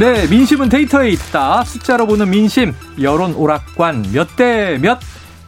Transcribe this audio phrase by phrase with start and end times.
[0.00, 1.62] 네, 민심은 데이터에 있다.
[1.64, 2.72] 숫자로 보는 민심,
[3.02, 4.98] 여론 오락관 몇 대 몇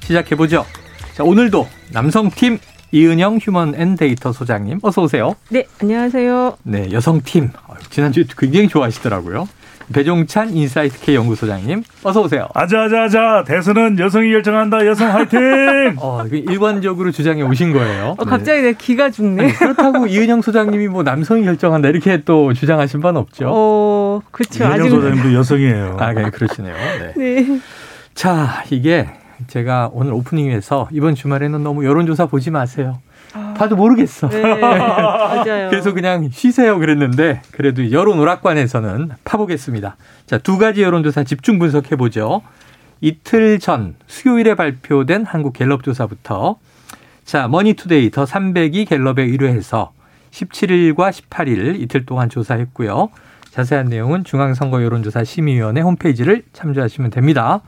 [0.00, 0.66] 시작해보죠.
[1.14, 2.58] 자, 오늘도 남성팀
[2.90, 5.34] 이은영 휴먼 앤 데이터 소장님 어서 오세요.
[5.48, 6.58] 네, 안녕하세요.
[6.64, 7.50] 네, 여성팀
[7.88, 9.48] 지난주에 굉장히 좋아하시더라고요.
[9.92, 12.48] 배종찬 인사이트K 연구소장님 어서 오세요.
[12.54, 15.96] 아자아자아자 대선은 여성이 결정한다 여성 화이팅.
[15.98, 18.14] 어, 일관적으로 주장해 오신 거예요.
[18.18, 19.42] 어, 갑자기 내 기가 죽네.
[19.44, 23.50] 아니, 그렇다고 이은영 소장님이 뭐 남성이 결정한다 이렇게 또 주장하신 바는 없죠.
[23.52, 24.64] 어, 그렇죠.
[24.64, 25.96] 이은영 소장님도 여성이에요.
[26.00, 26.74] 아, 네, 그러시네요.
[26.74, 27.12] 네.
[27.16, 27.60] 네.
[28.14, 29.08] 자, 이게
[29.46, 32.98] 제가 오늘 오프닝에서 이번 주말에는 너무 여론조사 보지 마세요.
[33.32, 34.28] 봐도 모르겠어.
[34.28, 35.70] 네, 맞아요.
[35.70, 39.96] 그래서 그냥 쉬세요 그랬는데 그래도 여론 오락관에서는 파보겠습니다.
[40.26, 42.42] 자, 두 가지 여론조사 집중 분석해 보죠.
[43.00, 46.56] 이틀 전 수요일에 발표된 한국 갤럽 조사부터
[47.24, 49.92] 자, 머니투데이 더 300이 갤럽에 의뢰해서
[50.30, 53.10] 17일과 18일 이틀 동안 조사했고요.
[53.50, 57.60] 자세한 내용은 중앙선거 여론조사 심의위원회 홈페이지를 참조하시면 됩니다.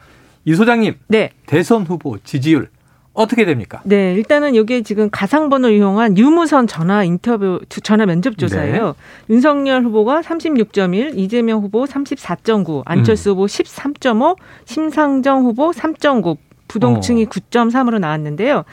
[0.46, 1.30] 이 소장님, 네.
[1.46, 2.68] 대선 후보 지지율
[3.14, 3.80] 어떻게 됩니까?
[3.84, 8.86] 네, 일단은 이게 지금 가상번호를 이용한 유무선 전화 인터뷰, 전화 면접 조사예요.
[9.28, 9.34] 네.
[9.34, 13.32] 윤석열 후보가 36.1, 이재명 후보 34.9, 안철수 음.
[13.32, 17.26] 후보 13.5, 심상정 후보 3.9, 부동층이 어.
[17.26, 18.64] 9.3으로 나왔는데요.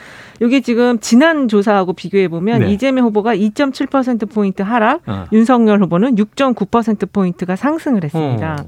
[0.41, 2.71] 이게 지금 지난 조사하고 비교해 보면 네.
[2.71, 5.25] 이재명 후보가 2.7% 포인트 하락, 어.
[5.31, 8.57] 윤석열 후보는 6.9% 포인트가 상승을 했습니다.
[8.59, 8.65] 어.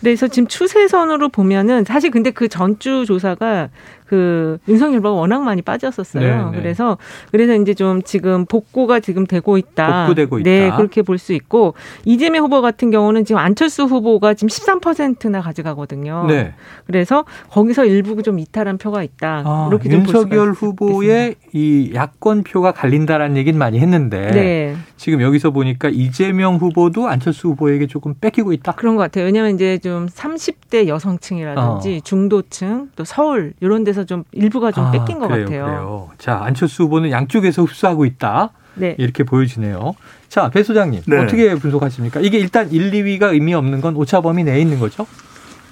[0.00, 3.70] 그래서 지금 추세선으로 보면은 사실 근데 그 전주 조사가
[4.06, 6.22] 그 윤석열 후보가 워낙 많이 빠졌었어요.
[6.22, 6.50] 네네.
[6.50, 6.58] 네.
[6.58, 6.98] 그래서
[7.32, 10.06] 그래서 이제 좀 지금 복구가 지금 되고 있다.
[10.06, 10.50] 복구되고 있다.
[10.50, 16.26] 네, 그렇게 볼 수 있고 이재명 후보 같은 경우는 지금 안철수 후보가 지금 13%나 가져가거든요.
[16.28, 16.54] 네.
[16.86, 19.42] 그래서 거기서 일부 좀 이탈한 표가 있다.
[19.46, 21.40] 아, 이렇게 좀 윤석열 후보의 있겠습니다.
[21.52, 24.76] 이 야권 표가 갈린다라는 얘기는 많이 했는데 네.
[24.96, 28.72] 지금 여기서 보니까 이재명 후보도 안철수 후보에게 조금 뺏기고 있다.
[28.72, 29.24] 그런 것 같아요.
[29.24, 32.00] 왜냐하면 이제 좀 30대 여성층이라든지 어.
[32.04, 35.64] 중도층 또 서울 이런 데서 좀 일부가 좀 아, 뺏긴 것 그래요, 같아요.
[35.66, 36.10] 그래요.
[36.18, 38.50] 자 안철수 후보는 양쪽에서 흡수하고 있다.
[38.74, 38.96] 네.
[38.98, 39.94] 이렇게 보여지네요.
[40.28, 41.18] 자, 배 소장님 네.
[41.18, 42.18] 어떻게 분석하십니까?
[42.18, 45.06] 이게 일단 1, 2위가 의미 없는 건 오차 범위 내에 있는 거죠?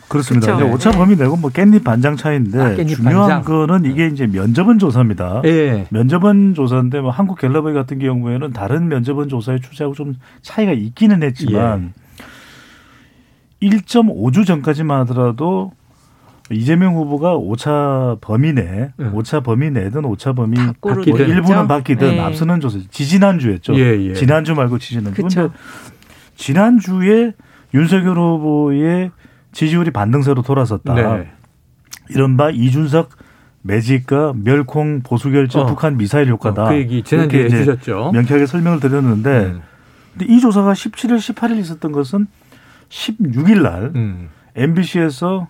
[0.06, 0.54] 그렇습니다.
[0.54, 0.72] 그렇죠.
[0.72, 3.42] 오차 범위 내고 뭐 깻잎 반장 차이인데 아, 깻잎 중요한 반장.
[3.42, 5.42] 거는 이게 이제 면접원 조사입니다.
[5.46, 5.86] 예.
[5.90, 11.92] 면접원 조사인데 뭐 한국 갤럽의 같은 경우에는 다른 면접원 조사의 추세하고 좀 차이가 있기는 했지만
[13.62, 13.68] 예.
[13.68, 15.72] 1.5주 전까지만 하더라도
[16.52, 19.06] 이재명 후보가 오차 범위 내, 네.
[19.12, 22.20] 오차 범위 내든 오차 범위 뭐 일부는 바뀌든 네.
[22.20, 23.74] 앞서는 조사 지지난 주였죠.
[23.74, 24.14] 예, 예.
[24.14, 25.22] 지난주 말고 지지난주.
[25.22, 25.48] 근데
[26.36, 27.32] 지난 주에
[27.74, 29.10] 윤석열 후보의
[29.52, 30.94] 지지율이 반등세로 돌아섰다.
[30.94, 31.30] 네.
[32.10, 33.10] 이른바 이준석
[33.62, 35.66] 매직과 멸콩 보수 결정 어.
[35.66, 36.64] 북한 미사일 효과다.
[36.64, 38.10] 어, 그 얘기 지난주에 해주셨죠.
[38.12, 39.62] 명쾌하게 설명을 드렸는데 음.
[40.12, 42.26] 근데 이 조사가 17일, 18일 있었던 것은
[42.88, 44.28] 16일 날 음.
[44.56, 45.48] MBC에서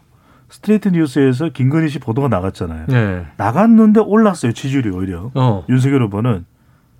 [0.52, 2.84] 스트레이트 뉴스에서 김건희 씨 보도가 나갔잖아요.
[2.88, 3.26] 네.
[3.38, 4.52] 나갔는데 올랐어요.
[4.52, 5.30] 지지율이 오히려.
[5.32, 5.64] 어.
[5.70, 6.44] 윤석열 후보는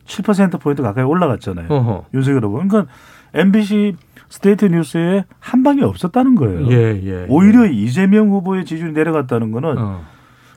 [0.07, 1.67] 7% 포인트 가까이 올라갔잖아요.
[1.69, 2.07] 어허.
[2.15, 2.55] 윤석열 후보.
[2.55, 2.87] 그러니까
[3.35, 3.97] MBC
[4.31, 6.67] 스트레이트 뉴스에 한 방이 없었다는 거예요.
[6.71, 7.71] 예, 예, 오히려 예.
[7.71, 10.01] 이재명 후보의 지지율이 내려갔다는 거는 어.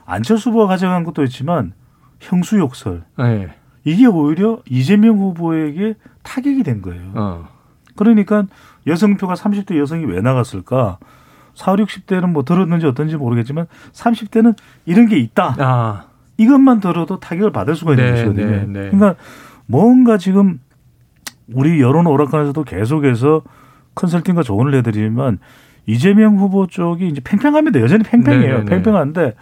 [0.06, 1.74] 안철수 후보가 가져간 것도 있지만
[2.18, 3.04] 형수 욕설.
[3.20, 3.50] 예.
[3.84, 7.12] 이게 오히려 이재명 후보에게 타격이 된 거예요.
[7.14, 7.48] 어.
[7.94, 8.46] 그러니까
[8.86, 10.96] 여성표가 30대 여성이 왜 나갔을까?
[11.56, 14.54] 4, 60대는 뭐 들었는지 어떤지 모르겠지만 30대는
[14.84, 15.56] 이런 게 있다.
[15.58, 16.04] 아.
[16.36, 18.46] 이것만 들어도 타격을 받을 수가 있는 네, 것이거든요.
[18.46, 18.90] 네, 네.
[18.90, 19.16] 그러니까
[19.66, 20.60] 뭔가 지금
[21.52, 23.42] 우리 여론 오락관에서도 계속해서
[23.94, 25.38] 컨설팅과 조언을 해드리지만
[25.86, 27.80] 이재명 후보 쪽이 이제 팽팽합니다.
[27.80, 28.40] 여전히 팽팽해요.
[28.40, 28.64] 네, 네, 네.
[28.64, 29.34] 팽팽한데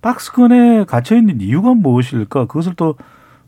[0.00, 2.46] 박스권에 갇혀 있는 이유가 무엇일까?
[2.46, 2.96] 그것을 또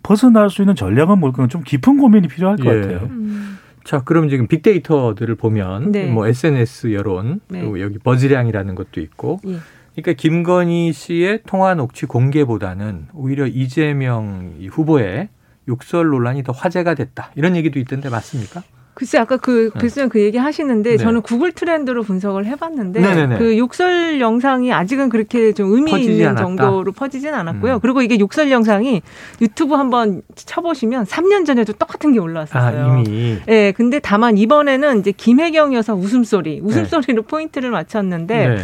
[0.05, 1.49] 벗어날 수 있는 전략은 뭘까?
[1.49, 2.81] 좀 깊은 고민이 필요할 것 예.
[2.81, 3.09] 같아요.
[3.11, 3.59] 음.
[3.85, 6.07] 자, 그럼 지금 빅데이터들을 보면 네.
[6.07, 7.61] 뭐 SNS 여론, 네.
[7.61, 9.59] 그리고 여기 버즈량이라는 것도 있고 예.
[9.95, 15.29] 그러니까 김건희 씨의 통화 녹취 공개보다는 오히려 이재명 후보의
[15.69, 17.31] 욕설 논란이 더 화제가 됐다.
[17.37, 18.63] 이런 얘기도 있던데 맞습니까?
[18.95, 19.81] 글쎄 아까 그 네.
[19.81, 20.97] 교수님 그 얘기 하시는데 네.
[20.97, 23.39] 저는 구글 트렌드로 분석을 해봤는데 네네네.
[23.39, 26.43] 그 욕설 영상이 아직은 그렇게 좀 의미 있는 않았다.
[26.43, 27.75] 정도로 퍼지진 않았고요.
[27.75, 27.81] 음.
[27.81, 29.03] 그리고 이게 욕설 영상이
[29.41, 32.93] 유튜브 한번 쳐보시면 3년 전에도 똑같은 게 올라왔었어요.
[32.93, 33.39] 아, 이미.
[33.47, 37.29] 네, 근데 다만 이번에는 이제 김혜경 여사 웃음소리, 웃음소리로 네.
[37.29, 38.57] 포인트를 맞췄는데 네.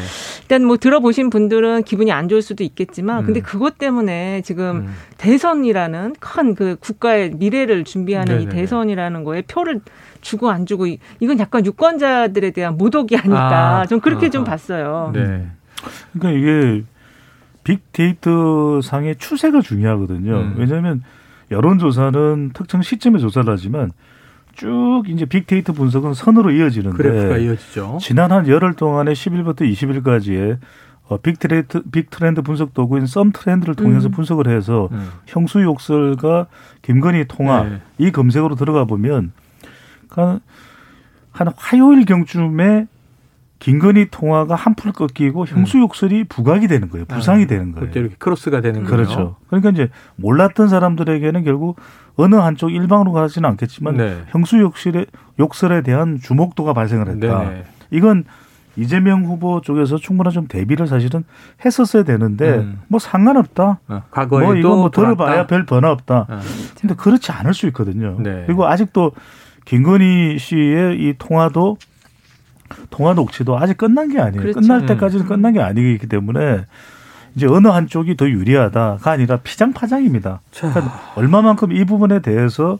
[0.42, 3.26] 일단 뭐 들어보신 분들은 기분이 안 좋을 수도 있겠지만, 음.
[3.26, 4.94] 근데 그것 때문에 지금 음.
[5.20, 8.50] 대선이라는 큰 그 국가의 미래를 준비하는 네네네.
[8.50, 9.80] 이 대선이라는 거에 표를
[10.22, 15.10] 주고 안 주고 이건 약간 유권자들에 대한 모독이 아닐까 아, 좀 그렇게 아, 좀 봤어요.
[15.14, 15.46] 네.
[16.12, 16.84] 그러니까 이게
[17.64, 20.32] 빅데이터 상의 추세가 중요하거든요.
[20.40, 20.54] 음.
[20.56, 21.02] 왜냐하면
[21.50, 23.92] 여론조사는 특정 시점에 조사를 하지만
[24.54, 27.98] 쭉 이제 빅데이터 분석은 선으로 이어지는데 그래프가 이어지죠.
[28.00, 30.58] 지난 한 열흘 동안에 10일부터 20일까지의
[31.10, 34.12] 어, 빅트렌드, 빅트렌드 분석 도구인 썸 트렌드를 통해서 음.
[34.12, 35.10] 분석을 해서 음.
[35.26, 36.46] 형수 욕설과
[36.82, 37.80] 김건희 통화 네.
[37.98, 39.32] 이 검색으로 들어가 보면
[40.08, 40.40] 그러니까
[41.32, 42.86] 한 화요일 경쯤에
[43.58, 45.82] 김건희 통화가 한풀 꺾이고 형수 음.
[45.82, 47.06] 욕설이 부각이 되는 거예요.
[47.06, 47.90] 부상이 아, 되는 거예요.
[47.92, 48.96] 이렇게 크로스가 되는 거예요.
[48.96, 49.36] 그렇죠.
[49.48, 51.76] 그러니까 이제 몰랐던 사람들에게는 결국
[52.14, 54.22] 어느 한쪽 일방으로 가지는 않겠지만 네.
[54.28, 55.06] 형수 욕설에
[55.40, 57.50] 욕설에 대한 주목도가 발생을 했다.
[57.50, 58.24] 네 이건
[58.80, 61.24] 이재명 후보 쪽에서 충분한 좀 대비를 사실은
[61.64, 62.80] 했었어야 되는데 음.
[62.88, 63.80] 뭐 상관없다.
[63.88, 66.26] 어, 과거에 뭐 이거 뭐 들어봐야 별 변화 없다.
[66.28, 66.40] 어.
[66.80, 68.16] 근데 그렇지 않을 수 있거든요.
[68.18, 68.44] 네.
[68.46, 69.12] 그리고 아직도
[69.66, 71.76] 김건희 씨의 이 통화도
[72.90, 74.40] 통화 녹취도 아직 끝난 게 아니에요.
[74.40, 74.60] 그렇죠.
[74.60, 75.28] 끝날 때까지는 음.
[75.28, 76.64] 끝난 게 아니기 때문에
[77.34, 80.40] 이제 어느 한쪽이 더 유리하다가 아니라 피장파장입니다.
[80.56, 82.78] 그러니까 얼마만큼 이 부분에 대해서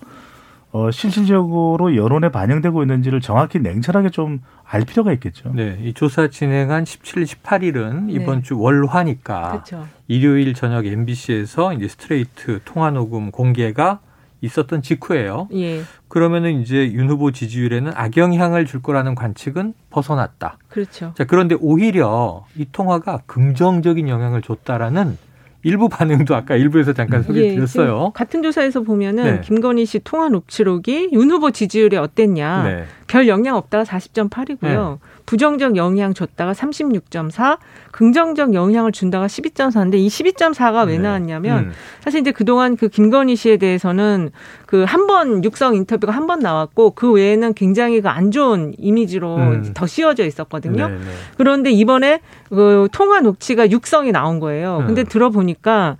[0.72, 4.40] 어, 실질적으로 여론에 반영되고 있는지를 정확히 냉철하게 좀
[4.72, 5.50] 알 필요가 있겠죠.
[5.52, 5.76] 네.
[5.82, 8.12] 이 조사 진행한 17, 18일은 네.
[8.12, 9.88] 이번 주 월화니까 그렇죠.
[10.06, 13.98] 일요일 저녁 MBC에서 이제 스트레이트 통화 녹음 공개가
[14.42, 15.48] 있었던 직후예요.
[15.54, 15.82] 예.
[16.06, 20.58] 그러면은 이제 윤 후보 지지율에는 악영향을 줄 거라는 관측은 벗어났다.
[20.68, 21.14] 그렇죠.
[21.16, 25.18] 자, 그런데 오히려 이 통화가 긍정적인 영향을 줬다라는
[25.62, 28.06] 일부 반응도 아까 일부에서 잠깐 소개드렸어요.
[28.08, 29.40] 예, 같은 조사에서 보면은 네.
[29.40, 32.62] 김건희 씨 통화 녹취록이 윤 후보 지지율이 어땠냐.
[32.62, 32.84] 네.
[33.10, 34.90] 별 영향 없다가 40.8이고요.
[34.92, 34.96] 네.
[35.26, 37.58] 부정적 영향 줬다가 36.4,
[37.92, 41.72] 긍정적 영향을 준다가 12.4인데 이 12.4가 왜 나왔냐면 음.
[42.00, 44.30] 사실 이제 그동안 그 김건희 씨에 대해서는
[44.66, 49.36] 그 한 번 육성 인터뷰가 한 번 나왔고 그 외에는 굉장히 그 안 좋은 이미지로
[49.36, 49.70] 음.
[49.74, 50.88] 더 씌워져 있었거든요.
[50.88, 51.00] 네네.
[51.36, 54.84] 그런데 이번에 그 통화 녹취가 육성이 나온 거예요.
[54.86, 55.06] 근데 음.
[55.06, 55.96] 들어보니까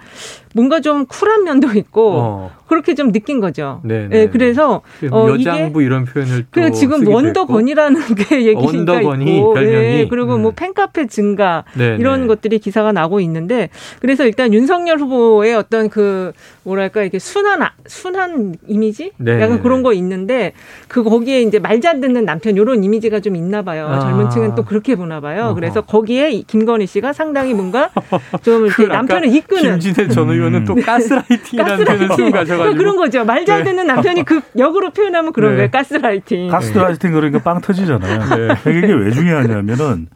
[0.55, 2.51] 뭔가 좀 쿨한 면도 있고 어.
[2.69, 3.81] 그렇게 좀 느낀 거죠.
[3.83, 4.29] 네, 네.
[4.29, 10.27] 그래서 어, 여장부 이런 표현을 또 지금 원더건이라는 게 얘기가 원더건이 있고, 별명이 네, 그리고
[10.29, 10.43] 뭐 음.
[10.43, 12.27] 뭐 팬카페 증가 네, 이런 네.
[12.29, 13.71] 것들이 기사가 나고 있는데
[14.01, 16.33] 그래서 일단 윤석열 후보의 어떤 그
[16.63, 19.41] 뭐랄까 이게 순한 순한 이미지 네.
[19.41, 20.53] 약간 그런 거 있는데
[20.87, 23.89] 그 거기에 이제 말 잘 듣는 남편 이런 이미지가 좀 있나 봐요.
[23.89, 24.01] 아.
[24.01, 25.47] 젊은 층은 또 그렇게 보나 봐요.
[25.47, 25.55] 어허.
[25.55, 27.91] 그래서 거기에 김건희 씨가 상당히 뭔가
[28.43, 30.65] 좀 이렇게 남편을 이끄는 김진애 전 의원은 음.
[30.65, 33.25] 또 가스라이팅이라는 표현을 가져가지고 그런 거죠.
[33.25, 35.71] 말 잘 듣는 남편이 그 역으로 표현하면 그런 거예요.
[35.71, 36.49] 가스라이팅.
[36.49, 38.19] 가스라이팅 그러니까 빵 터지잖아요.
[38.21, 38.55] 네.
[38.63, 40.09] 그러니까 이게 왜 중요하냐면은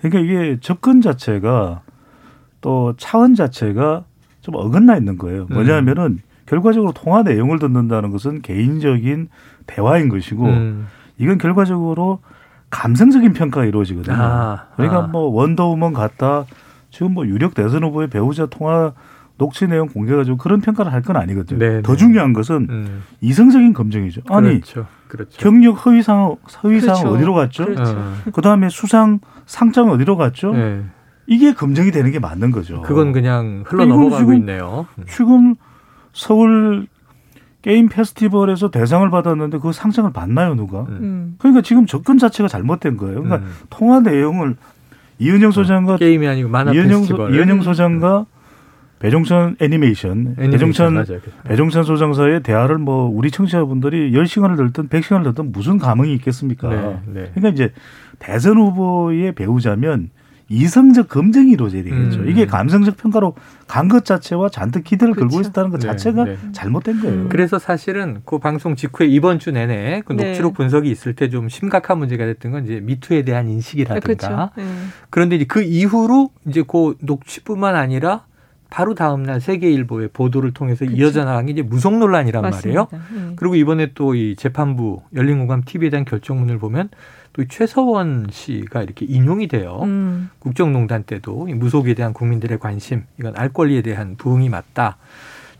[0.00, 1.82] 그러니까 이게 접근 자체가
[2.60, 4.04] 또 차원 자체가
[4.40, 5.46] 좀 어긋나 있는 거예요.
[5.50, 6.18] 뭐냐면은 음.
[6.46, 9.28] 결과적으로 통화 내용을 듣는다는 것은 개인적인
[9.66, 10.86] 대화인 것이고 음.
[11.18, 12.20] 이건 결과적으로
[12.70, 14.16] 감성적인 평가가 이루어지거든요.
[14.18, 15.06] 아, 그러니까 아.
[15.06, 16.44] 뭐 원더우먼 같다.
[16.90, 18.92] 지금 뭐 유력 대선 후보의 배우자 통화
[19.36, 21.58] 녹취 내용 공개가지고 그런 평가를 할 건 아니거든요.
[21.58, 21.82] 네네.
[21.82, 21.98] 더 네.
[21.98, 23.02] 중요한 것은 음.
[23.20, 24.22] 이성적인 검증이죠.
[24.30, 24.86] 아니 그렇죠.
[25.08, 25.38] 그렇죠.
[25.38, 27.08] 경력 허위상 허위상 그렇죠.
[27.10, 27.64] 어디로 갔죠?
[27.66, 27.94] 그렇죠.
[27.96, 28.14] 어.
[28.32, 30.52] 그다음에 수상 상장 어디로 갔죠?
[30.52, 30.82] 네.
[31.26, 32.82] 이게 검증이 되는 게 맞는 거죠.
[32.82, 34.86] 그건 그냥 흘러 넘어가고 있네요.
[34.98, 35.04] 음.
[35.08, 35.54] 지금
[36.12, 36.86] 서울
[37.62, 40.82] 게임 페스티벌에서 대상을 받았는데 그 상장을 받나요 누가?
[40.82, 40.98] 음.
[41.00, 41.34] 음.
[41.38, 43.22] 그러니까 지금 접근 자체가 잘못된 거예요.
[43.22, 43.52] 그러니까 음.
[43.70, 44.56] 통화 내용을
[45.18, 47.34] 이은영 어, 소장과 게임이 아니고 만화 이은영, 페스티벌.
[47.34, 48.26] 이은영 소장과
[49.04, 51.20] 배종찬 애니메이션, 애니메이션 배종찬 맞아요.
[51.44, 56.70] 배종찬 소장사의 대화를 뭐 우리 청취자분들이 10시간을 들든 100시간을 들든 무슨 감흥이 있겠습니까?
[56.70, 57.30] 네, 네.
[57.34, 57.72] 그러니까 이제
[58.18, 60.08] 대선 후보의 배우자면
[60.48, 62.20] 이성적 검증이 이루어져야 되겠죠.
[62.20, 62.28] 음.
[62.30, 63.34] 이게 감성적 평가로
[63.66, 65.28] 간 것 자체와 잔뜩 기대를 그렇죠.
[65.28, 66.52] 걸고 있었다는 것 네, 자체가 네, 네.
[66.52, 67.28] 잘못된 거예요.
[67.28, 70.28] 그래서 사실은 그 방송 직후에 이번 주 내내 그 네.
[70.28, 74.00] 녹취록 분석이 있을 때 좀 심각한 문제가 됐던 건 이제 미투에 대한 인식이라든가.
[74.00, 74.50] 그렇죠.
[74.56, 74.64] 네.
[75.10, 78.24] 그런데 이제 그 이후로 이제 그 녹취뿐만 아니라
[78.74, 80.84] 바로 다음 날 세계일보의 보도를 통해서.
[80.84, 82.88] 이어져 나간 게 이제 무속 논란이란 맞습니다.
[82.90, 83.04] 말이에요.
[83.28, 83.32] 네.
[83.36, 86.88] 그리고 이번에 또 이 재판부 열린공감 TV에 대한 결정문을 보면
[87.32, 89.78] 또 최서원 씨가 이렇게 인용이 돼요.
[89.84, 90.28] 음.
[90.40, 94.96] 국정농단 때도 무속에 대한 국민들의 관심, 이건 알 권리에 대한 부응이 맞다.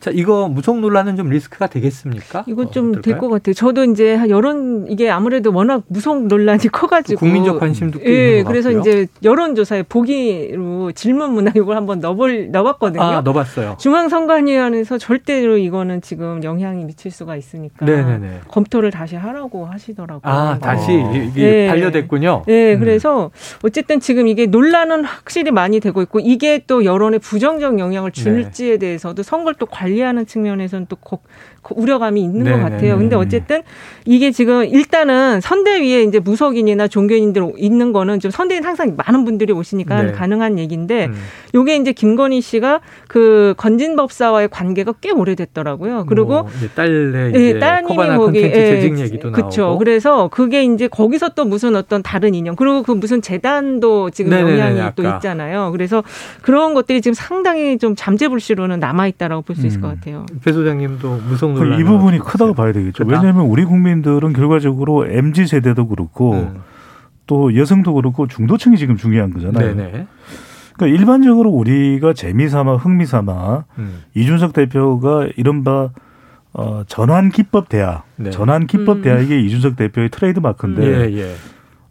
[0.05, 2.45] 자, 이거 무속 논란은 좀 리스크가 되겠습니까?
[2.47, 3.55] 이거 좀 될 것 같아요.
[3.55, 8.81] 저도 이제 여론 이게 아무래도 워낙 무속 논란이 커가지고 국민적 관심도 꽤 예, 그래서 같고요.
[8.83, 13.03] 이제 여론조사에 보기로 질문 문화 이걸 한번 넣어볼 넣어봤거든요.
[13.03, 13.79] 아, 넣어봤어요.
[13.81, 18.41] 중앙선관위원회에서 절대로 이거는 지금 영향이 미칠 수가 있으니까 네네네.
[18.49, 20.21] 검토를 다시 하라고 하시더라고요.
[20.31, 21.13] 아, 다시 어.
[21.15, 21.69] 이게 예.
[21.69, 22.43] 반려됐군요.
[22.47, 22.81] 네, 음.
[22.81, 23.31] 그래서
[23.63, 28.79] 어쨌든 지금 이게 논란은 확실히 많이 되고 있고 이게 또 여론에 부정적 영향을 줄지에 네.
[28.79, 30.97] 대해서도 선거를 또 관리 관리하는 측면에서는 또
[31.71, 32.99] 우려감이 있는 네것 같아요.
[32.99, 33.63] 근데 어쨌든
[34.05, 40.03] 이게 지금 일단은 선대위에 이제 무속인이나 종교인들 있는 거는 좀 선대위는 항상 많은 분들이 오시니까
[40.03, 40.13] 네.
[40.13, 41.15] 가능한 얘기인데 음.
[41.55, 46.05] 요게 이제 김건희 씨가 그 건진법사와의 관계가 꽤 오래됐더라고요.
[46.09, 49.63] 그리고 뭐 딸의 네, 따님이 거기 예, 재직 얘기도 그쵸.
[49.63, 49.79] 나오고.
[49.79, 54.53] 그래서 그게 이제 거기서 또 무슨 어떤 다른 인연 그리고 그 무슨 재단도 지금 네네네,
[54.59, 54.93] 영향이 아까.
[54.95, 55.71] 또 있잖아요.
[55.73, 56.03] 그래서
[56.43, 59.83] 그런 것들이 지금 상당히 좀 잠재불씨로는 남아 있다라고 볼 수 있을 음.
[59.83, 60.27] 것 같아요.
[60.45, 63.05] 배 소장님도 무속 이 부분이 크다고 봐야 되겠죠.
[63.05, 63.23] 그렇다?
[63.23, 66.61] 왜냐하면 우리 국민들은 결과적으로 mz 세대도 그렇고 음.
[67.27, 69.75] 또 여성도 그렇고 중도층이 지금 중요한 거잖아요.
[69.75, 70.07] 네네.
[70.77, 74.03] 그러니까 일반적으로 우리가 재미삼아 흥미삼아 음.
[74.15, 75.91] 이준석 대표가 이른바
[76.53, 78.31] 어, 전환 기법 대화, 네.
[78.31, 79.03] 전환 기법 음.
[79.03, 81.35] 대화 이게 이준석 대표의 트레이드 마크인데 예, 예.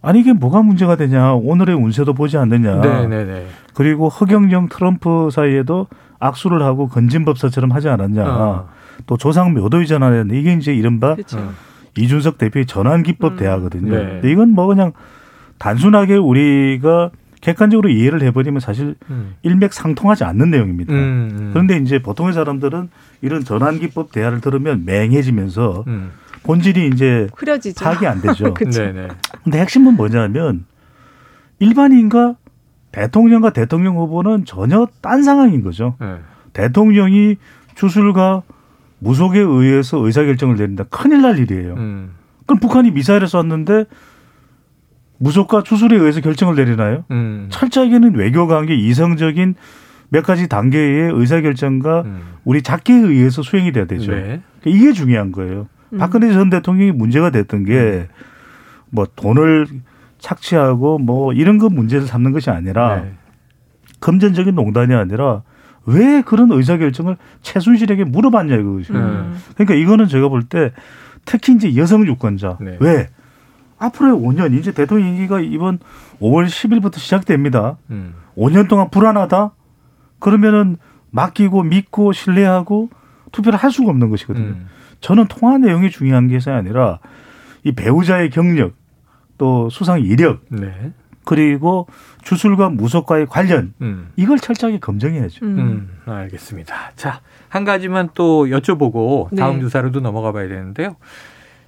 [0.02, 3.46] 아니 이게 뭐가 문제가 되냐 오늘의 운세도 보지 않느냐 네네네.
[3.74, 5.88] 그리고 허경영 트럼프 사이에도
[6.20, 8.70] 악수를 하고 건진법사처럼 하지 않았냐 어.
[9.06, 11.54] 또 조상 묘도 이전하는 이게 이제 이른바 그렇죠.
[11.98, 13.38] 이준석 대표의 전환 기법 음.
[13.38, 13.92] 대화거든요.
[13.92, 14.06] 네.
[14.06, 14.94] 근데 이건 뭐 그냥
[15.60, 19.36] 단순하게 우리가 객관적으로 이해를 해버리면 사실 음.
[19.44, 20.94] 일맥상통하지 않는 내용입니다.
[20.94, 21.50] 음, 음.
[21.52, 22.90] 그런데 이제 보통의 사람들은
[23.22, 26.12] 이런 전환 기법 대화를 들으면 맹해지면서 음.
[26.44, 27.84] 본질이 이제 흐려지죠.
[27.84, 28.54] 파악이 안 되죠.
[28.56, 29.10] 그런데
[29.60, 30.66] 핵심은 뭐냐면
[31.60, 32.36] 일반인과
[32.92, 35.96] 대통령과 대통령 후보는 전혀 딴 상황인 거죠.
[36.00, 36.16] 네.
[36.54, 37.38] 대통령이
[37.76, 38.44] 주술과
[39.04, 40.86] 무속에 의해서 의사결정을 내린다.
[40.86, 41.74] 큰일 날 일이에요.
[41.76, 42.12] 음.
[42.46, 43.86] 그럼 북한이 미사일을 쐈는데
[45.18, 47.06] 무속과 추술에 의해서 결정을 내리나요?
[47.12, 47.48] 음.
[47.50, 49.56] 철저하게는 외교관계 이성적인
[50.10, 52.22] 몇 가지 단계의 의사결정과 음.
[52.44, 54.12] 우리 작계에 의해서 수행이 돼야 되죠.
[54.12, 54.42] 네.
[54.62, 55.68] 그러니까 이게 중요한 거예요.
[55.94, 55.98] 음.
[55.98, 58.08] 박근혜 전 대통령이 문제가 됐던 게
[58.94, 59.66] 뭐 돈을
[60.20, 63.14] 착취하고 뭐 이런 거 문제를 삼는 것이 아니라 네.
[64.00, 65.42] 금전적인 농단이 아니라
[65.86, 68.94] 왜 그런 의사결정을 최순실에게 물어봤냐 이거죠.
[68.94, 69.38] 음.
[69.56, 70.72] 그러니까 이거는 제가 볼 때
[71.26, 72.78] 특히 이제 여성 유권자 네.
[72.80, 73.10] 왜
[73.80, 75.80] 앞으로의 5년 이제 대통령 임기가 이번
[76.20, 77.78] 5월 10일부터 시작됩니다.
[77.90, 78.14] 음.
[78.38, 79.52] 5년 동안 불안하다?
[80.20, 80.78] 그러면은
[81.12, 82.90] 맡기고 믿고 신뢰하고
[83.32, 84.46] 투표를 할 수가 없는 것이거든요.
[84.46, 84.68] 음.
[85.02, 87.00] 저는 통화 내용이 중요한 것이 아니라
[87.64, 88.74] 이 배우자의 경력
[89.38, 90.94] 또 수상 이력 네.
[91.26, 91.88] 그리고
[92.24, 94.10] 주술과 무속과의 관련 음.
[94.16, 95.46] 이걸 철저하게 검증해야죠.
[95.46, 95.60] 음.
[95.60, 96.12] 음.
[96.12, 96.92] 알겠습니다.
[96.96, 99.38] 자, 한 가지만 또 여쭤보고 네.
[99.38, 99.62] 다음 네.
[99.62, 100.96] 주사로도 넘어가 봐야 되는데요.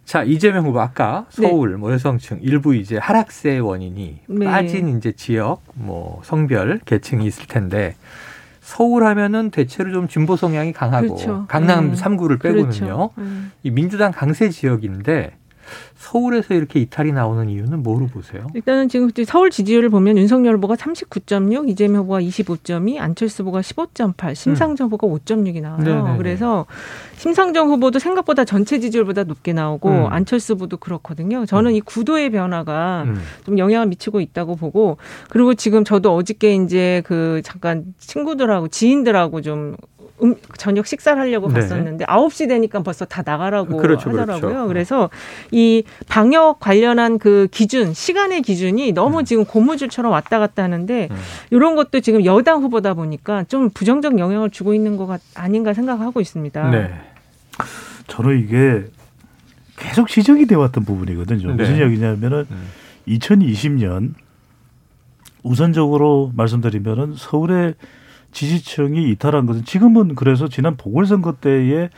[0.05, 1.47] 자, 이재명 후보 아까 네.
[1.47, 1.77] 서울 네.
[1.77, 4.45] 뭐 여성층 일부 이제 하락세 원인이 네.
[4.45, 7.95] 빠진 이제 지역 뭐 성별 계층이 있을 텐데
[8.61, 11.45] 서울 하면은 대체로 좀 진보 성향이 강하고 그렇죠.
[11.47, 11.95] 강남 네.
[11.95, 12.69] 3구를 빼고는요.
[12.69, 13.11] 그렇죠.
[13.19, 13.51] 음.
[13.63, 15.33] 이 민주당 강세 지역인데
[15.95, 18.47] 서울에서 이렇게 이탈이 나오는 이유는 뭐로 보세요?
[18.53, 24.85] 일단은 지금 서울 지지율을 보면 윤석열 후보가 39.6, 이재명 후보가 25.2, 안철수 후보가 15.8, 심상정
[24.85, 24.91] 음.
[24.91, 25.83] 후보가 5.6이 나와요.
[25.83, 26.17] 네네네.
[26.17, 26.65] 그래서
[27.17, 30.05] 심상정 후보도 생각보다 전체 지지율보다 높게 나오고 음.
[30.11, 31.45] 안철수 후보도 그렇거든요.
[31.45, 31.75] 저는 음.
[31.75, 33.21] 이 구도의 변화가 음.
[33.45, 34.97] 좀 영향을 미치고 있다고 보고
[35.29, 39.75] 그리고 지금 저도 어저께 이제 그 잠깐 친구들하고 지인들하고 좀
[40.23, 41.55] 음, 저녁 식사를 하려고 네.
[41.55, 44.33] 갔었는데 아홉 시 되니까 벌써 다 나가라고 그렇죠, 그렇죠.
[44.33, 44.49] 하더라고요.
[44.49, 44.67] 그렇죠.
[44.67, 45.09] 그래서
[45.51, 49.25] 이 방역 관련한 그 기준, 시간의 기준이 너무 음.
[49.25, 51.15] 지금 고무줄처럼 왔다 갔다 하는데 음.
[51.51, 56.69] 이런 것도 지금 여당 후보다 보니까 좀 부정적 영향을 주고 있는 것 아닌가 생각하고 있습니다.
[56.69, 56.93] 네.
[58.07, 58.85] 저는 이게
[59.75, 61.47] 계속 지적이 돼 왔던 부분이거든요.
[61.49, 61.53] 네.
[61.55, 62.67] 무슨 이야기냐면은 음.
[63.07, 64.13] 2020년
[65.43, 67.75] 우선적으로 말씀드리면은 서울의
[68.35, 71.89] 지지층이 이탈한 것은 지금은 그래서 지난 보궐선거 때에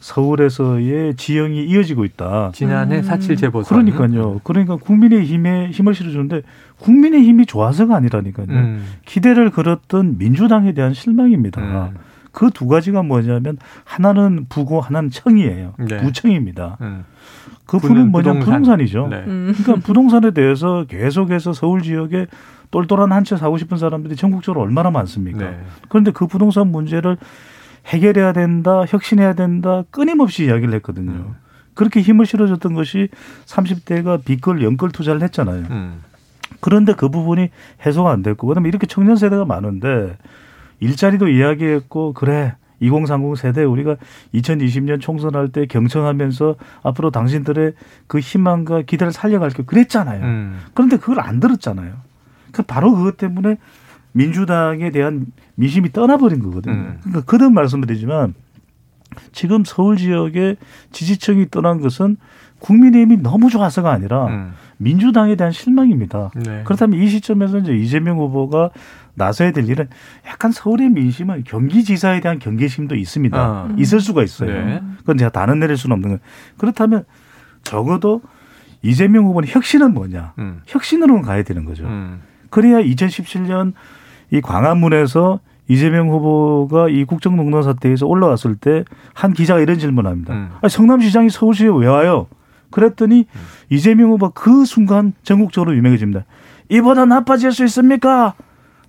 [0.00, 2.50] 서울에서의 지형이 이어지고 있다.
[2.54, 3.02] 지난해 음.
[3.02, 3.84] 사칠 재보선.
[3.84, 4.40] 그러니까요.
[4.42, 6.42] 그러니까 국민의 힘에 힘을 실어주는데
[6.78, 8.46] 국민의 힘이 좋아서가 아니라니까요.
[8.48, 8.84] 음.
[9.04, 11.60] 기대를 걸었던 민주당에 대한 실망입니다.
[11.60, 11.96] 음.
[12.32, 15.74] 그두 가지가 뭐냐면 하나는 부고 하나는 청이에요.
[15.78, 15.98] 네.
[15.98, 16.78] 부청입니다.
[16.80, 17.04] 음.
[17.66, 18.62] 그 부는 뭐냐 부동산.
[18.62, 19.08] 부동산이죠.
[19.08, 19.24] 네.
[19.24, 22.26] 그러니까 부동산에 대해서 계속해서 서울 지역에
[22.72, 25.38] 똘똘한 한 채 사고 싶은 사람들이 전국적으로 얼마나 많습니까?
[25.50, 25.60] 네.
[25.88, 27.16] 그런데 그 부동산 문제를
[27.86, 31.12] 해결해야 된다, 혁신해야 된다, 끊임없이 이야기를 했거든요.
[31.12, 31.34] 음.
[31.74, 33.08] 그렇게 힘을 실어줬던 것이
[33.46, 35.66] 30대가 빚걸 연끌 투자를 했잖아요.
[35.70, 36.00] 음.
[36.60, 37.50] 그런데 그 부분이
[37.86, 40.16] 해소가 안 됐고, 그다음에 이렇게 청년 세대가 많은데
[40.80, 43.96] 일자리도 이야기했고, 그래 2030 세대 우리가
[44.34, 47.74] 2020년 총선할 때 경청하면서 앞으로 당신들의
[48.08, 50.24] 그 희망과 기대를 살려갈 게 그랬잖아요.
[50.24, 50.58] 음.
[50.74, 51.92] 그런데 그걸 안 들었잖아요.
[52.52, 53.56] 그 바로 그것 때문에
[54.12, 56.74] 민주당에 대한 민심이 떠나버린 거거든요.
[56.74, 56.98] 음.
[57.00, 58.34] 그러니까 거듭 말씀드리지만
[59.32, 60.56] 지금 서울 지역의
[60.90, 62.16] 지지층이 떠난 것은
[62.60, 64.52] 국민의힘이 너무 좋아서가 아니라 음.
[64.76, 66.30] 민주당에 대한 실망입니다.
[66.34, 66.62] 네.
[66.64, 68.70] 그렇다면 이 시점에서 이제 이재명 후보가
[69.14, 69.88] 나서야 될 일은
[70.26, 73.38] 약간 서울의 민심은 경기지사에 대한 경계심도 있습니다.
[73.38, 73.74] 아.
[73.78, 74.50] 있을 수가 있어요.
[74.50, 74.82] 네.
[74.98, 76.20] 그건 제가 다는 내릴 수는 없는 거예요.
[76.56, 77.04] 그렇다면
[77.62, 78.22] 적어도
[78.82, 80.34] 이재명 후보는 혁신은 뭐냐?
[80.38, 80.60] 음.
[80.66, 81.84] 혁신으로는 가야 되는 거죠.
[81.84, 82.20] 음.
[82.52, 83.72] 그래야 2017년
[84.30, 90.34] 이 광화문에서 이재명 후보가 이 국정농단 사태에서 올라왔을 때 한 기자가 이런 질문합니다.
[90.34, 90.48] 음.
[90.60, 92.26] 아니, 성남시장이 서울시에 왜 와요?
[92.70, 93.40] 그랬더니 음.
[93.70, 96.24] 이재명 후보 그 순간 전국적으로 유명해집니다.
[96.68, 98.34] 이보다 나빠질 수 있습니까?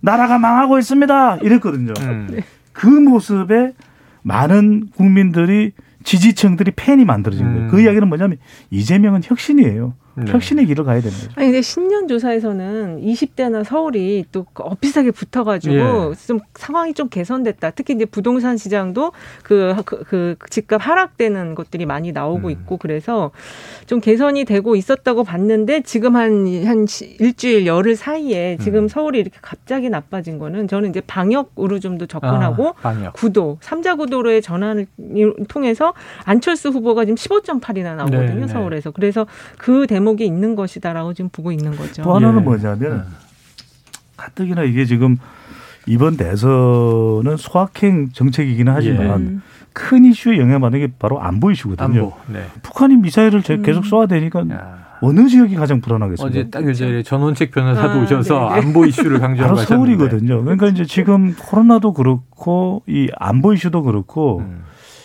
[0.01, 1.37] 나라가 망하고 있습니다.
[1.37, 1.93] 이랬거든요.
[2.01, 2.39] 음.
[2.71, 3.73] 그 모습에
[4.23, 5.71] 많은 국민들이
[6.03, 7.69] 지지층들이 팬이 만들어진 거예요.
[7.69, 7.83] 그 음.
[7.83, 8.37] 이야기는 뭐냐면
[8.71, 9.93] 이재명은 혁신이에요.
[10.15, 10.31] 네.
[10.31, 11.31] 혁신의 길을 가야 되는 거죠.
[11.35, 16.27] 아니 근데 신년 조사에서는 20대나 서울이 또 엇비슷하게 붙어가지고 예.
[16.27, 17.71] 좀 상황이 좀 개선됐다.
[17.71, 22.51] 특히 이제 부동산 시장도 그, 그, 그 집값 하락되는 것들이 많이 나오고 음.
[22.51, 23.31] 있고 그래서
[23.85, 26.85] 좀 개선이 되고 있었다고 봤는데 지금 한, 한
[27.19, 28.87] 일주일 열흘 사이에 지금 음.
[28.87, 33.13] 서울이 이렇게 갑자기 나빠진 거는 저는 이제 방역으로 좀 더 접근하고 아, 방역.
[33.13, 34.87] 구도, 삼자 구도로의 전환을
[35.47, 35.93] 통해서
[36.25, 38.33] 안철수 후보가 지금 15.8이나 나오거든요.
[38.33, 38.47] 네, 네.
[38.47, 38.91] 서울에서.
[38.91, 39.25] 그래서
[39.57, 42.03] 그 대목 대목이 있는 것이다라고 지금 보고 있는 거죠.
[42.03, 42.43] 또 하나는 예.
[42.43, 43.01] 뭐냐면 예.
[44.17, 45.17] 가뜩이나 이게 지금
[45.87, 49.53] 이번 대선은 소확행 정책이기는 하지만 예.
[49.73, 51.85] 큰 이슈에 영향받는 게 바로 안보 이슈거든요.
[51.85, 52.13] 안보.
[52.27, 52.45] 네.
[52.61, 53.83] 북한이 미사일을 계속 음.
[53.83, 54.83] 쏘아 대니까 야.
[55.01, 56.39] 어느 지역이 가장 불안하겠습니까?
[56.39, 58.61] 어제 딱 이제 전원책 변호사도 아, 오셔서 네네.
[58.61, 60.43] 안보 이슈를 강조하고 바로 서울이거든요.
[60.43, 64.63] 그러니까 이제 지금 코로나도 그렇고 이 안보 이슈도 그렇고 음.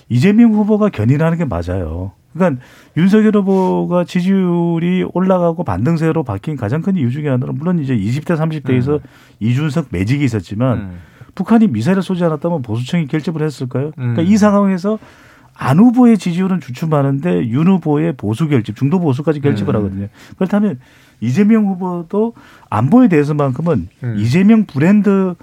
[0.08, 2.12] 이재명 후보가 견인하는 게 맞아요.
[2.32, 2.62] 그러니까
[2.96, 8.94] 윤석열 후보가 지지율이 올라가고 반등세로 바뀐 가장 큰 이유 중에 하나는 물론 이제 20대 30대에서
[8.94, 9.00] 음.
[9.40, 10.98] 이준석 매직이 있었지만 음.
[11.34, 13.92] 북한이 미사일을 쏘지 않았다면 보수층이 결집을 했을까요?
[13.94, 14.26] 그러니까 음.
[14.26, 14.98] 이 상황에서
[15.54, 19.76] 안 후보의 지지율은 주춤하는데 윤 후보의 보수 결집, 중도 보수까지 결집을 음.
[19.78, 20.08] 하거든요.
[20.36, 20.78] 그렇다면
[21.20, 22.34] 이재명 후보도
[22.70, 24.14] 안보에 대해서만큼은 음.
[24.18, 25.34] 이재명 브랜드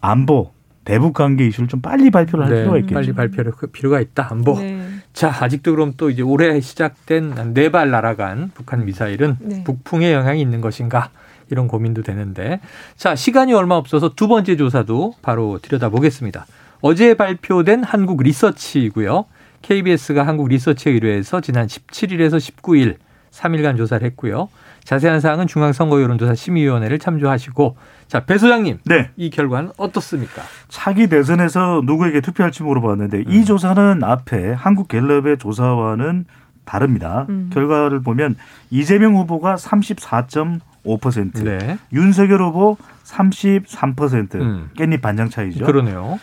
[0.00, 0.52] 안보
[0.84, 2.94] 대북 관계 이슈를 좀 빨리 발표를 할 네, 필요가 있겠죠.
[2.94, 4.28] 빨리 발표를 그 필요가 있다.
[4.30, 4.58] 안보.
[4.58, 4.83] 네.
[5.14, 9.64] 자, 아직도 그럼 또 이제 올해 시작된 네 발 날아간 북한 미사일은 네.
[9.64, 11.10] 북풍의 영향이 있는 것인가?
[11.50, 12.60] 이런 고민도 되는데.
[12.96, 16.46] 자, 시간이 얼마 없어서 두 번째 조사도 바로 들여다보겠습니다.
[16.80, 19.26] 어제 발표된 한국 리서치이고요.
[19.62, 22.96] KBS가 한국 리서치에 의뢰해서 지난 17일에서 19일
[23.30, 24.48] 3일간 조사를 했고요.
[24.84, 27.76] 자세한 사항은 중앙선거 여론조사 심의위원회를 참조하시고
[28.08, 28.78] 자, 배 소장님.
[28.84, 29.10] 네.
[29.16, 30.42] 이 결과는 어떻습니까?
[30.68, 33.24] 차기 대선에서 누구에게 투표할지 물어봤는데 음.
[33.28, 36.26] 이 조사는 앞에 한국 갤럽의 조사와는
[36.64, 37.26] 다릅니다.
[37.28, 37.50] 음.
[37.52, 38.36] 결과를 보면
[38.70, 41.78] 이재명 후보가 34.5%, 네.
[41.92, 44.70] 윤석열 후보 33% 음.
[44.76, 45.64] 깻잎 반장 차이죠.
[45.66, 46.18] 그러네요.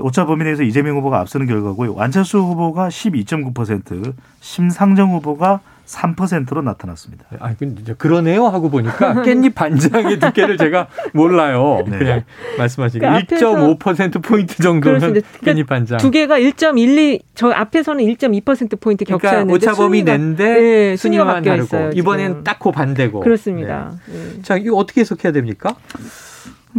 [0.00, 1.94] 오차 범위 내에서 이재명 후보가 앞서는 결과고요.
[1.94, 7.24] 완철수 후보가 12.9%, 심상정 후보가 3%로 나타났습니다.
[7.30, 11.82] 네, 아, 근데 그러네요 하고 보니까 깻잎 반장의 두께를 제가 몰라요.
[11.86, 11.98] 네.
[11.98, 12.22] 그냥
[12.58, 15.98] 말씀하신 그러니까 1.5% 포인트 정도는 그러니까 깻잎 반장.
[15.98, 21.64] 두 개가 1.12, 저 앞에서는 1.2% 포인트 그러니까 격차였는데 그러니까 오차범위 낸데 네, 순위가 다르고
[21.64, 23.20] 있어요, 이번엔 딱고 반대고.
[23.20, 23.92] 그렇습니다.
[24.06, 24.12] 네.
[24.12, 24.42] 네.
[24.42, 25.74] 자, 이거 어떻게 해석해야 됩니까?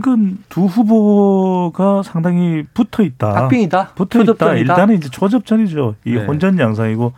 [0.01, 3.31] 그러니까 두 후보가 상당히 붙어 있다.
[3.33, 3.91] 박빙이다.
[3.95, 4.55] 붙어 있다.
[4.55, 5.95] 일단은 이제 초접전이죠.
[6.05, 6.25] 이 네.
[6.25, 7.13] 혼전 양상이고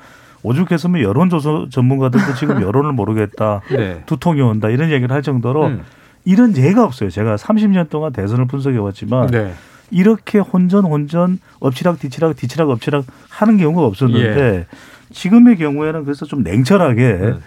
[0.45, 3.61] 오죽했으면 여론조사 전문가들도 지금 여론을 모르겠다.
[3.75, 4.03] 네.
[4.05, 4.69] 두통이 온다.
[4.69, 5.83] 이런 얘기를 할 정도로 음.
[6.23, 7.09] 이런 예가 없어요.
[7.09, 9.53] 제가 30년 동안 대선을 분석해 왔지만 네.
[9.91, 14.65] 이렇게 혼전 혼전 엎치락 뒤치락 뒤치락 엎치락 하는 경우가 없었는데 예.
[15.11, 17.39] 지금의 경우에는 그래서 좀 냉철하게 음.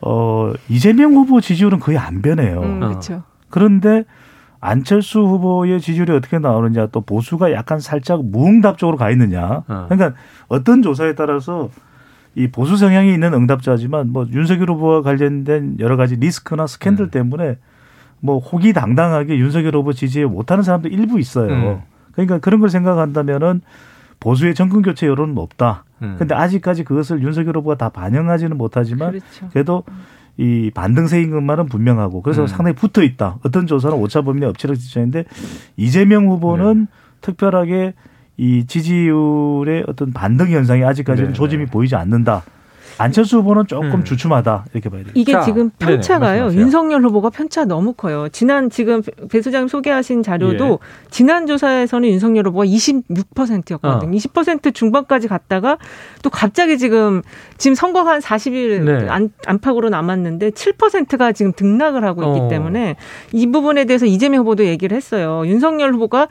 [0.00, 2.60] 어 이재명 후보 지지율은 거의 안 변해요.
[2.60, 3.22] 음, 그렇죠.
[3.48, 4.04] 그런데
[4.60, 9.62] 안철수 후보의 지지율이 어떻게 나오느냐 또 보수가 약간 살짝 무응답적으로 가 있느냐.
[9.68, 9.86] 어.
[9.88, 10.14] 그러니까
[10.48, 11.70] 어떤 조사에 따라서
[12.36, 17.10] 이 보수 성향이 있는 응답자지만 뭐 윤석열 후보와 관련된 여러 가지 리스크나 스캔들 음.
[17.10, 17.56] 때문에
[18.20, 21.50] 뭐 호기당당하게 윤석열 후보 지지에 못하는 사람도 일부 있어요.
[21.50, 21.80] 음.
[22.12, 23.62] 그러니까 그런 걸 생각한다면은
[24.20, 25.84] 보수의 정권 교체 여론은 없다.
[26.02, 26.16] 음.
[26.18, 29.48] 근데 아직까지 그것을 윤석열 후보가 다 반영하지는 못하지만 그렇죠.
[29.50, 29.84] 그래도
[30.36, 32.46] 이 반등세인 것만은 분명하고 그래서 음.
[32.46, 33.38] 상당히 붙어 있다.
[33.44, 35.24] 어떤 조사는 오차 범위 내 엎치락 지쳤는데
[35.78, 36.86] 이재명 후보는 네.
[37.22, 37.94] 특별하게
[38.36, 41.34] 이 지지율의 어떤 반등 현상이 아직까지는 네.
[41.34, 42.42] 조짐이 보이지 않는다.
[42.98, 44.04] 안철수 후보는 조금 음.
[44.04, 45.12] 주춤하다 이렇게 봐야 돼요.
[45.14, 46.48] 이게 자, 지금 편차가요.
[46.48, 48.28] 네네, 윤석열 후보가 편차 너무 커요.
[48.30, 50.78] 지난 지금 배 소장님 소개하신 자료도 예.
[51.10, 54.10] 지난 조사에서는 윤석열 후보가 26%였거든요.
[54.10, 54.18] 어.
[54.18, 55.78] 20% 중반까지 갔다가
[56.22, 57.22] 또 갑자기 지금
[57.58, 59.08] 지금 선거가 한 40일 네.
[59.08, 62.48] 안, 안팎으로 남았는데 7%가 지금 등락을 하고 있기 어.
[62.48, 62.96] 때문에
[63.32, 65.42] 이 부분에 대해서 이재명 후보도 얘기를 했어요.
[65.46, 66.28] 윤석열 후보가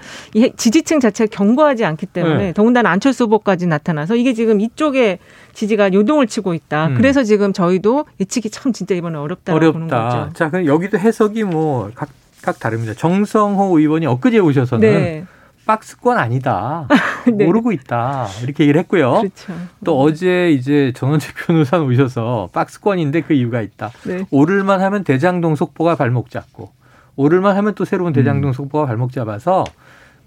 [0.57, 2.53] 지지층 자체가 견고하지 않기 때문에 네.
[2.53, 5.19] 더군다나 안철수 후보까지 나타나서 이게 지금 이쪽에
[5.55, 6.87] 지지가 요동을 치고 있다.
[6.87, 6.95] 음.
[6.95, 9.73] 그래서 지금 저희도 예측이 참 진짜 이번에 어렵다고 어렵다.
[9.73, 10.29] 보는 거죠.
[10.33, 12.93] 자, 그럼 여기도 해석이 뭐 각각 다릅니다.
[12.93, 15.25] 정성호 의원이 엊그제 오셔서는 네.
[15.65, 16.87] 박스권 아니다.
[17.33, 17.45] 네.
[17.45, 18.27] 모르고 있다.
[18.43, 19.21] 이렇게 얘기를 했고요.
[19.21, 19.53] 그렇죠.
[19.83, 23.89] 또 어제 이제 전원책 변호사 오셔서 박스권인데 그 이유가 있다.
[24.05, 24.25] 네.
[24.29, 26.71] 오를만 하면 대장동 속보가 발목 잡고
[27.15, 28.53] 오를만 하면 또 새로운 대장동 음.
[28.53, 29.63] 속보가 발목 잡아서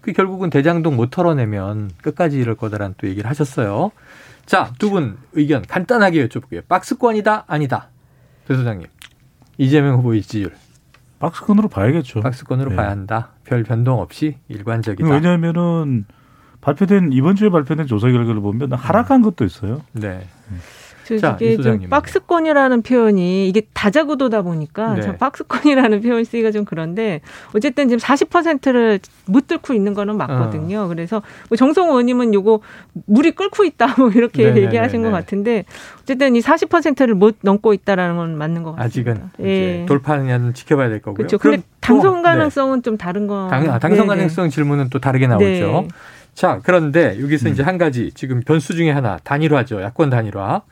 [0.01, 3.91] 그 결국은 대장동 못 털어내면 끝까지 이럴 거다라는 또 얘기를 하셨어요.
[4.47, 6.67] 자, 두 분 의견 간단하게 여쭤볼게요.
[6.69, 7.89] 박스권이다, 아니다.
[8.47, 8.87] 배 소장님.
[9.59, 10.53] 이재명 후보의 지지율.
[11.19, 12.21] 박스권으로 봐야겠죠.
[12.21, 12.77] 박스권으로 네.
[12.77, 13.31] 봐야 한다.
[13.45, 15.09] 별 변동 없이 일관적이다.
[15.09, 16.07] 왜냐하면은
[16.61, 19.83] 발표된 이번 주에 발표된 조사 결과를 보면 하락한 것도 있어요.
[19.93, 20.27] 네.
[21.15, 21.19] 음.
[21.19, 25.17] 자, 이게 좀 박스권이라는 표현이 이게 다자구도다 보니까 네.
[25.17, 27.21] 박스권이라는 표현 쓰기가 좀 그런데
[27.55, 30.83] 어쨌든 지금 40%를 못 뚫고 있는 거는 맞거든요.
[30.83, 30.89] 어.
[30.89, 32.61] 그래서 뭐 정성호 의원님은 요거
[33.07, 34.67] 물이 끓고 있다 뭐 이렇게 네네네네.
[34.67, 35.65] 얘기하신 것 같은데
[36.03, 38.85] 어쨌든 이 40%를 못 넘고 있다라는 건 맞는 것 같습니다.
[38.85, 39.87] 아직은 예.
[39.87, 41.15] 돌파하느냐는 지켜봐야 될 거고요.
[41.15, 41.39] 그렇죠.
[41.39, 42.23] 근데 당선 네.
[42.23, 42.83] 가능성은 네.
[42.83, 43.49] 좀 다른 거.
[43.51, 45.45] 당, 아, 당선 가능성 질문은 또 다르게 나오죠.
[45.45, 45.89] 네.
[46.35, 47.53] 자, 그런데 여기서 음.
[47.53, 49.83] 이제 한 가지 지금 변수 중에 하나 단일화죠.
[49.83, 50.63] 야권 단일화.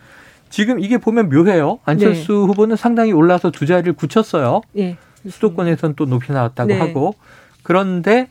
[0.57, 1.81] 지금 이게 보면 묘해요.
[1.85, 2.39] 안철수 네.
[2.39, 4.63] 후보는 상당히 올라서 두 자리를 굳혔어요.
[4.73, 4.97] 네.
[5.29, 6.79] 수도권에선 또 높이 나왔다고 네.
[6.79, 7.15] 하고
[7.63, 8.31] 그런데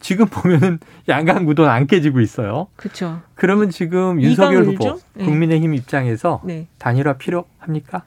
[0.00, 2.66] 지금 보면은 양강 구도는 안 깨지고 있어요.
[2.74, 3.20] 그렇죠.
[3.36, 5.24] 그러면 지금 윤석열 후보 네.
[5.24, 6.66] 국민의힘 입장에서 네.
[6.78, 8.02] 단일화 필요합니까?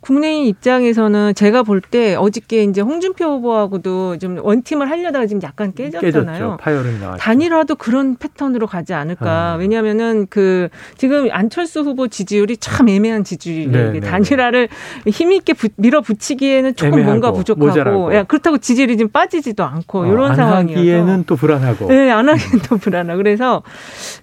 [0.00, 6.58] 국내인 입장에서는 제가 볼 때 어저께 이제 홍준표 후보하고도 좀 원팀을 하려다가 지금 약간 깨졌잖아요.
[6.60, 7.20] 파열음이 나왔죠.
[7.20, 9.54] 단일화도 그런 패턴으로 가지 않을까.
[9.54, 9.60] 음.
[9.60, 13.70] 왜냐하면은 그 지금 안철수 후보 지지율이 참 애매한 지지율.
[13.70, 14.68] 네, 네, 네, 단일화를
[15.06, 20.80] 힘있게 밀어붙이기에는 조금 뭔가 부족하고 야, 그렇다고 지지율이 좀 빠지지도 않고 어, 이런 상황이어서.
[20.80, 21.88] 하기에는 또 불안하고.
[21.88, 23.18] 네, 안 하기엔 또 불안하고.
[23.18, 23.62] 그래서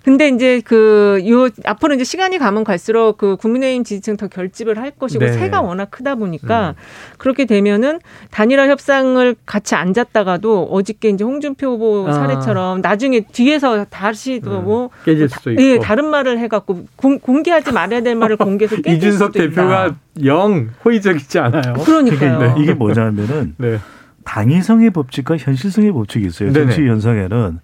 [0.03, 4.91] 근데 이제 그 요 앞으로 이제 시간이 가면 갈수록 그 국민의힘 지지층 더 결집을 할
[4.91, 5.31] 것이고 네.
[5.31, 6.73] 새가 워낙 크다 보니까 음.
[7.17, 7.99] 그렇게 되면은
[8.32, 12.13] 단일화 협상을 같이 앉았다가도 어저께 이제 홍준표 후보 아.
[12.13, 14.89] 사례처럼 나중에 뒤에서 다시 또뭐 음.
[15.04, 19.34] 깨질 수도 있고 예, 다른 말을 해갖고 공, 공개하지 말아야 될 말을 공개해서 깨질 이준석
[19.34, 19.97] 수도 대표가 있다.
[20.25, 21.73] 영 호의적이지 않아요.
[21.84, 22.39] 그러니까요.
[22.39, 22.56] 네.
[22.58, 23.80] 이게 뭐냐면은 네.
[24.23, 26.51] 당위성의 법칙과 현실성의 법칙이 있어요.
[26.51, 26.86] 정치.
[26.86, 27.60] 현상에는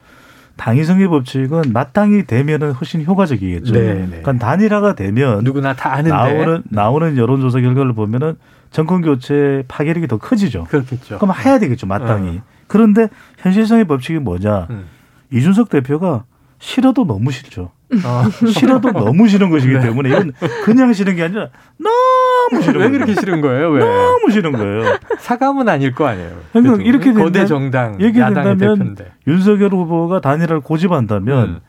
[0.61, 3.73] 당위성의 법칙은 마땅히 되면은 훨씬 효과적이겠죠.
[3.73, 3.93] 네네.
[3.93, 4.21] 네.
[4.21, 8.35] 그러니까 단일화가 되면 누구나 다 아는데 나오는 나오는 여론조사 결과를 보면은
[8.69, 10.65] 정권 교체 파괴력이 더 커지죠.
[10.65, 11.17] 그렇겠죠.
[11.17, 12.37] 그럼 해야 되겠죠, 마땅히.
[12.37, 12.41] 어.
[12.67, 14.67] 그런데 현실성의 법칙이 뭐냐?
[14.69, 14.85] 음.
[15.31, 16.25] 이준석 대표가
[16.59, 17.71] 싫어도 너무 싫죠.
[18.05, 18.23] 어.
[18.53, 19.79] 싫어도 너무 싫은 것이기 네.
[19.79, 20.31] 때문에 이건
[20.63, 21.95] 그냥 싫은 게 아니라 너무
[22.61, 23.69] 싫은 왜 그렇게 싫은 거예요?
[23.69, 23.79] 왜?
[23.79, 24.97] 너무 싫은 거예요.
[25.19, 26.31] 사감은 아닐 거 아니에요.
[26.51, 31.59] 그러니까 이렇게 거대 정당 얘기 된다면 윤석열 후보가 단일화를 고집한다면 음.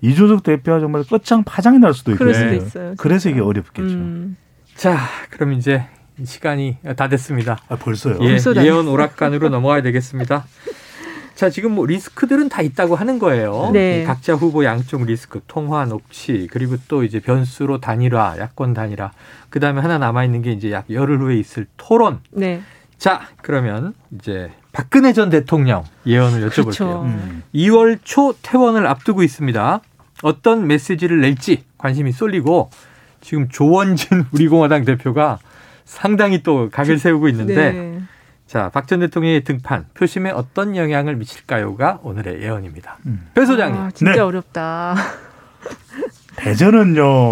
[0.00, 2.18] 이준석 대표가 정말 끝장 파장이 날 수도 있고.
[2.18, 2.94] 그럴 수도 있어요.
[2.98, 3.94] 그래서 이게 어렵겠죠.
[3.94, 4.36] 음.
[4.74, 4.98] 자,
[5.30, 5.84] 그럼 이제
[6.22, 7.58] 시간이 다 됐습니다.
[7.68, 8.18] 아, 벌써요?
[8.20, 10.44] 예, 예언 오락관으로 넘어가야 되겠습니다.
[11.34, 13.70] 자, 지금 뭐 리스크들은 다 있다고 하는 거예요.
[13.72, 14.04] 네.
[14.04, 19.10] 각자 후보 양쪽 리스크, 통화, 녹취, 그리고 또 이제 변수로 단일화, 야권 단일화.
[19.50, 22.20] 그 다음에 하나 남아있는 게 이제 약 열흘 후에 있을 토론.
[22.30, 22.62] 네.
[22.98, 26.62] 자, 그러면 이제 박근혜 전 대통령 예언을 여쭤볼게요.
[26.64, 27.02] 그렇죠.
[27.02, 27.42] 음.
[27.54, 29.80] 2월 초 퇴원을 앞두고 있습니다.
[30.22, 32.70] 어떤 메시지를 낼지 관심이 쏠리고
[33.20, 35.38] 지금 조원진 우리공화당 대표가
[35.84, 37.93] 상당히 또 각을 세우고 있는데 네.
[38.46, 42.98] 자, 박 전 대통령의 등판 표심에 어떤 영향을 미칠까요가 오늘의 예언입니다.
[43.06, 43.26] 음.
[43.34, 43.80] 배 소장님.
[43.80, 44.20] 아, 진짜 네.
[44.20, 44.94] 어렵다.
[46.36, 47.30] 대전은요.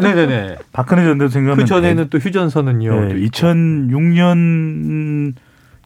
[0.00, 0.56] 네네네.
[0.72, 1.56] 박근혜 전 대통령.
[1.56, 3.00] 그 전에는 또 휴전선은요.
[3.08, 5.34] 네, 2006년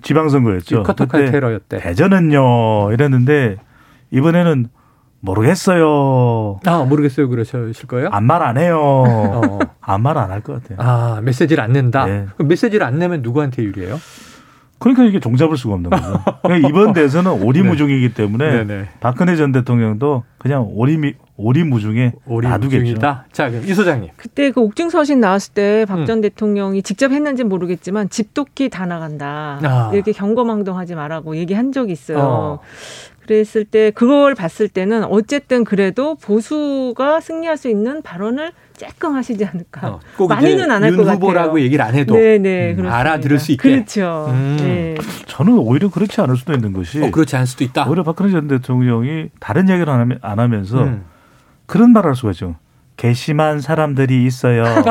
[0.02, 0.84] 지방선거였죠.
[0.84, 1.78] 커터칼 테러였대.
[1.78, 2.92] 대전은요.
[2.92, 3.56] 이랬는데
[4.12, 4.68] 이번에는
[5.20, 6.60] 모르겠어요.
[6.66, 7.28] 아 모르겠어요.
[7.28, 8.10] 그러실 거예요?
[8.12, 8.78] 안 말 안 해요.
[8.80, 9.58] 어.
[9.80, 10.78] 안말 안 할 것 같아요.
[10.80, 12.06] 아 메시지를 안 낸다.
[12.06, 12.26] 네.
[12.38, 13.98] 메시지를 안 내면 누구한테 유리해요?
[14.78, 16.22] 그러니까 이게 종잡을 수가 없는 거죠.
[16.42, 18.88] 그러니까 이번 대선은 오리무중이기 때문에 네네.
[19.00, 20.96] 박근혜 전 대통령도 그냥 오리
[21.38, 22.98] 오리무중에 놔두겠죠.
[23.32, 24.10] 자, 그럼 이 소장님.
[24.16, 26.20] 그때 그 옥중 서신 나왔을 때 박전 음.
[26.22, 29.60] 대통령이 직접 했는지 모르겠지만 집도끼 다 나간다.
[29.62, 29.90] 아.
[29.94, 32.18] 이렇게 경거망동하지 말라고 얘기한 적이 있어요.
[32.18, 32.58] 어.
[33.24, 39.86] 그랬을 때 그걸 봤을 때는 어쨌든 그래도 보수가 승리할 수 있는 발언을 쬐끔 하시지 않을까.
[39.88, 41.16] 어, 꼭 많이는 안 할 것 같아요.
[41.16, 43.70] 후보라고 얘기를 안 해도 네네, 음, 알아들을 수 있게.
[43.70, 44.28] 그렇죠.
[44.30, 44.56] 음.
[44.60, 44.94] 네.
[45.26, 47.02] 저는 오히려 그렇지 않을 수도 있는 것이.
[47.02, 47.86] 어, 그렇지 않을 수도 있다.
[47.86, 51.04] 오히려 박근혜 전 대통령이 다른 얘기를 안 하면서 음.
[51.68, 52.56] 그런 말을 할 수가 있죠.
[52.96, 54.64] 괘씸한 사람들이 있어요.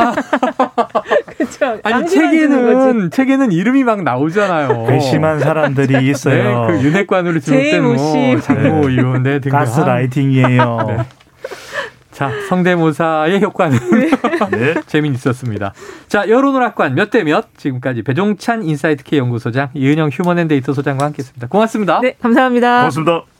[1.37, 1.79] 그렇죠.
[1.83, 4.85] 아니 책에는 책에는 이름이 막 나오잖아요.
[4.87, 6.67] 괘씸한 사람들이 있어요.
[6.67, 10.77] 네, 그 윤핵관으로 지목된 뭐 장모 이런 네, 가스라이팅이에요.
[10.87, 10.97] 네.
[12.11, 13.77] 자, 성대모사의 효과는
[14.51, 14.73] 네.
[14.87, 15.73] 재미있었습니다.
[16.07, 17.45] 자, 여론오락관 몇 대 몇?
[17.57, 21.47] 지금까지 배종찬 인사이트K 연구소장, 이은영 휴먼앤데이터 소장과 함께했습니다.
[21.47, 21.99] 고맙습니다.
[22.01, 22.77] 네, 감사합니다.
[22.79, 23.36] 고맙습니다.